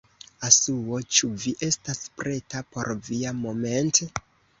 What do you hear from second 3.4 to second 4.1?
moment'...